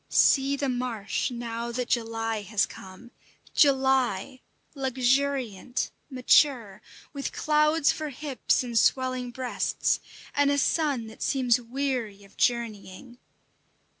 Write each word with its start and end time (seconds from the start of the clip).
See 0.09 0.55
the 0.55 0.67
marsh 0.67 1.29
now 1.29 1.71
that 1.73 1.89
July 1.89 2.41
has 2.41 2.65
come! 2.65 3.11
July, 3.53 4.41
luxuriant, 4.73 5.91
mature, 6.09 6.81
with 7.13 7.31
clouds 7.31 7.91
for 7.91 8.09
hips 8.09 8.63
and 8.63 8.79
swelling 8.79 9.29
breasts, 9.29 9.99
and 10.33 10.49
a 10.49 10.57
sun 10.57 11.05
that 11.05 11.21
seems 11.21 11.61
weary 11.61 12.23
of 12.23 12.35
journeying. 12.35 13.19